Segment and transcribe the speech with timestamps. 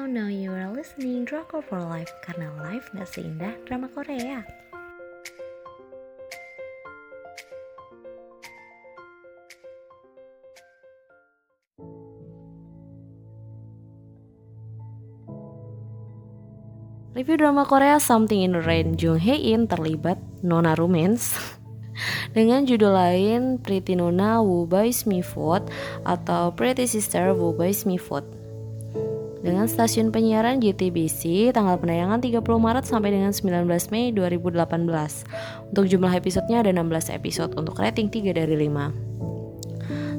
[0.00, 4.40] Hello, now you are listening Drakor for Life karena life gak seindah drama Korea.
[17.12, 21.36] Review drama Korea Something in the Rain Jung Hae In terlibat Nona Romance
[22.32, 25.68] dengan judul lain Pretty Nona Woo Boys Me Food
[26.08, 28.39] atau Pretty Sister Woo Boys Me Food
[29.40, 36.12] dengan stasiun penyiaran GTBC tanggal penayangan 30 Maret sampai dengan 19 Mei 2018 untuk jumlah
[36.12, 39.10] episodenya ada 16 episode untuk rating 3 dari 5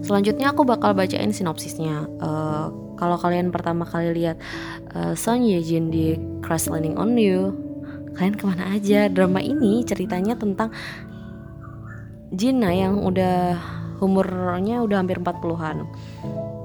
[0.02, 2.10] selanjutnya aku bakal bacain sinopsisnya.
[2.20, 4.38] Uh, kalau kalian pertama kali lihat
[4.94, 7.56] uh, Son Ye Jin di Crash Landing on You
[8.18, 9.08] kalian ke mana aja?
[9.08, 10.74] Drama ini ceritanya tentang
[12.32, 13.56] Jina yang udah
[14.02, 16.61] umurnya udah hampir 40-an uh,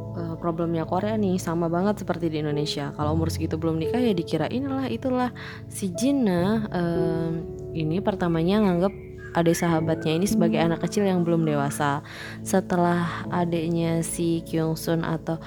[0.46, 2.95] problemnya Korea nih sama banget seperti di Indonesia.
[2.95, 5.34] Kalau umur segitu belum nikah ya dikira inilah itulah.
[5.66, 7.34] Si Jina uh,
[7.74, 8.95] ini pertamanya nganggep
[9.35, 12.07] adik sahabatnya ini sebagai anak kecil yang belum dewasa.
[12.46, 15.43] Setelah adiknya si Kyung Sun atau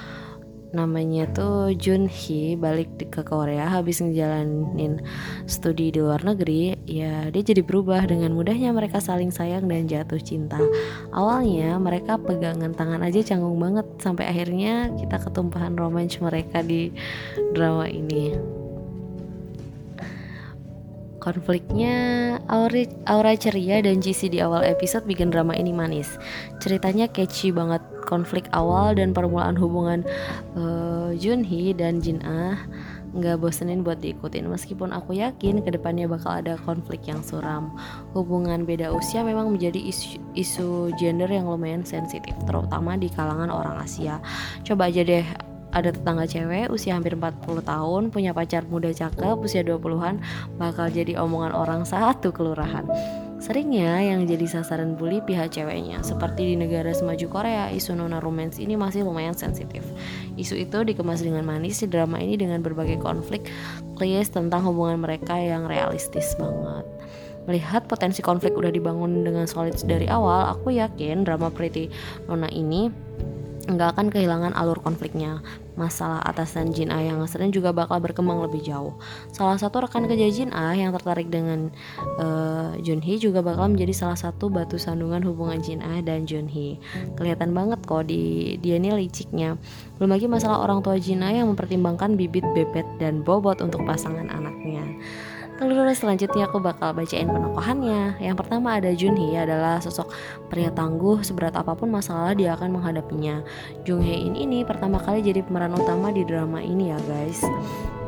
[0.69, 5.01] namanya tuh Jun Hee balik ke Korea habis ngejalanin
[5.49, 8.05] studi di luar negeri ya dia jadi berubah.
[8.09, 10.61] Dengan mudahnya mereka saling sayang dan jatuh cinta.
[11.13, 16.93] Awalnya mereka pegangan tangan aja canggung banget sampai akhirnya kita ketumpahan romance mereka di
[17.53, 18.58] drama ini
[21.19, 21.95] Konfliknya
[22.47, 26.15] aura, aura ceria dan cheesy di awal episode bikin drama ini manis.
[26.63, 27.83] Ceritanya catchy banget.
[28.09, 30.01] Konflik awal dan permulaan hubungan
[30.57, 32.57] uh, Junhee dan Jin Ah
[33.13, 34.49] nggak bosenin buat diikutin.
[34.49, 37.73] Meskipun aku yakin ke depannya bakal ada konflik yang suram.
[38.13, 40.67] Hubungan beda usia memang menjadi isu, isu
[40.97, 44.21] gender yang lumayan sensitif terutama di kalangan orang Asia.
[44.65, 45.25] Coba aja deh
[45.69, 50.21] ada tetangga cewek usia hampir 40 tahun punya pacar muda cakep usia 20-an
[50.57, 52.85] bakal jadi omongan orang satu kelurahan.
[53.39, 56.03] Seringnya yang jadi sasaran bully pihak ceweknya.
[56.03, 59.79] Seperti di negara semaju Korea, isu nona romance ini masih lumayan sensitif.
[60.35, 63.47] Isu itu dikemas dengan manis di drama ini dengan berbagai konflik
[63.95, 66.83] kliis tentang hubungan mereka yang realistis banget.
[67.47, 71.87] Melihat potensi konflik udah dibangun dengan solid dari awal, aku yakin drama Pretty
[72.27, 72.91] Nona ini
[73.69, 75.45] nggak akan kehilangan alur konfliknya.
[75.79, 78.99] Masalah atasan Jin Ah yang sering juga bakal berkembang lebih jauh.
[79.31, 81.71] Salah satu rekan kerja Jin Ah yang tertarik dengan
[82.19, 86.49] uh, Jun Hee juga bakal menjadi salah satu batu sandungan hubungan Jin Ah dan Jun
[86.51, 86.81] Hee.
[87.15, 89.55] Kelihatan banget kok di dia ini liciknya.
[90.01, 94.27] Belum lagi masalah orang tua Jin Ah yang mempertimbangkan bibit bebet dan bobot untuk pasangan
[94.27, 94.83] anaknya.
[95.59, 98.15] Lalu selanjutnya aku bakal bacain penokohannya.
[98.23, 100.07] Yang pertama ada Junhee adalah sosok
[100.47, 103.43] pria tangguh seberat apa pun masalah dia akan menghadapinya.
[103.83, 107.43] Jung Hae In ini pertama kali jadi pemeran utama di drama ini ya guys.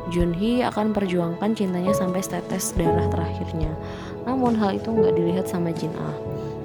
[0.08, 3.76] Junhee akan perjuangkan cintanya sampai tetes darah terakhirnya.
[4.24, 6.16] Namun hal itu nggak dilihat sama Jin Ah.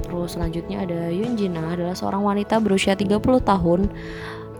[0.06, 3.90] Terus selanjutnya ada Yun Ah adalah seorang wanita berusia 30 tahun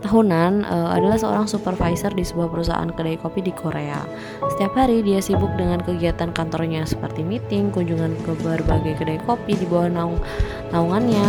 [0.06, 4.06] tahunan uh, adalah seorang supervisor di sebuah perusahaan kedai kopi di Korea.
[4.54, 9.66] Setiap hari dia sibuk dengan kegiatan kantornya seperti meeting, kunjungan ke berbagai kedai kopi di
[9.66, 10.22] bawah naung
[10.70, 11.26] naungannya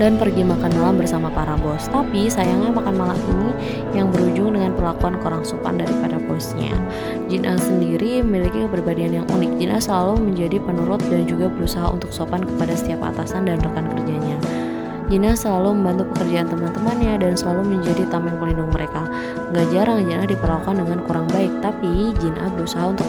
[0.00, 1.90] dan pergi makan malam bersama para bos.
[1.90, 3.50] Tapi sayangnya makan malam ini
[3.92, 6.72] yang berujung dengan perlakuan kurang sopan daripada bosnya.
[7.28, 9.60] Jina sendiri memiliki kepribadian yang unik.
[9.60, 14.31] Jina selalu menjadi penurut dan juga berusaha untuk sopan kepada setiap atasan dan rekan kerjanya.
[15.12, 19.04] Jina selalu membantu pekerjaan teman-temannya dan selalu menjadi tameng pelindung mereka.
[19.52, 23.04] Gak jarang Jina diperlakukan dengan kurang baik, tapi Jina berusaha untuk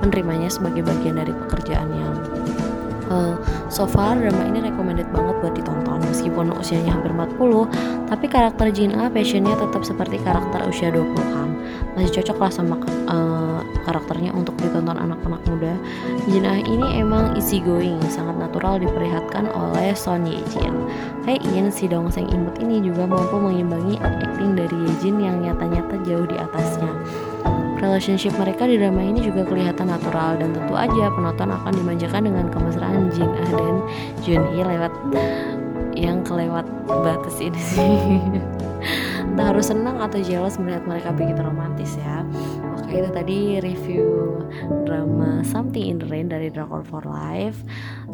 [0.00, 2.37] menerimanya sebagai bagian dari pekerjaannya.
[3.08, 3.40] Uh,
[3.72, 7.40] so far drama ini recommended banget buat ditonton meskipun usianya hampir 40
[8.04, 11.48] tapi karakter Jin A passionnya tetap seperti karakter usia 20-an
[11.96, 12.76] masih cocok lah sama
[13.08, 15.74] uh, karakternya untuk ditonton anak-anak muda.
[16.28, 20.76] Jin A ini emang easy going sangat natural diperlihatkan oleh Son Ye Jin
[21.24, 25.96] Hai In si dongseng imut ini juga mampu mengimbangi acting dari Ye Jin yang nyata-nyata
[26.04, 26.92] jauh di atasnya
[27.78, 32.46] Relationship mereka di drama ini juga kelihatan natural dan tentu aja penonton akan dimanjakan dengan
[32.50, 33.76] kemesraan Jin Ah dan
[34.26, 34.92] Jun Hee lewat
[35.94, 38.18] yang kelewat batas ini sih.
[39.28, 42.26] Entah harus senang atau jealous melihat mereka begitu romantis ya.
[42.78, 44.42] Oke itu tadi review
[44.82, 47.62] drama Something in the Rain dari Drakor for Life.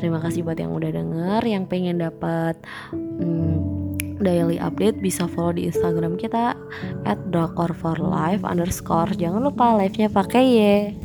[0.00, 2.60] Terima kasih buat yang udah denger, yang pengen dapat
[2.93, 3.73] hmm,
[4.22, 6.55] daily update bisa follow di Instagram kita
[7.06, 7.19] at
[7.78, 9.11] for life underscore.
[9.14, 11.03] Jangan lupa live nya pakai ya